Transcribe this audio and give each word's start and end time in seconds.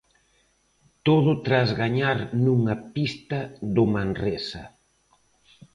Todo 1.07 1.31
tras 1.45 1.69
gañar 1.81 2.19
nunha 2.43 2.75
pista 2.95 3.39
do 3.75 3.83
Manresa. 3.93 4.63